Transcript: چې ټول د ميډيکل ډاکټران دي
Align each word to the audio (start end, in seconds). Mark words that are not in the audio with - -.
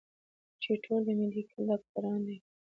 چې 0.61 0.71
ټول 0.83 0.99
د 1.05 1.09
ميډيکل 1.19 1.59
ډاکټران 1.69 2.19
دي 2.27 2.37